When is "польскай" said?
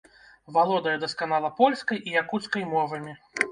1.61-2.01